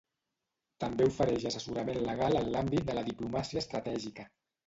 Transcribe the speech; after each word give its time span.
També 0.83 1.05
ofereix 1.09 1.45
assessorament 1.49 2.01
legal 2.07 2.39
en 2.39 2.49
l’àmbit 2.55 2.87
de 2.89 2.97
la 3.01 3.05
diplomàcia 3.11 3.63
estratègica. 3.65 4.27